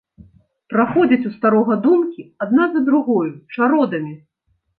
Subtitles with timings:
[0.73, 4.13] Праходзяць у старога думкі адна за другою чародамі.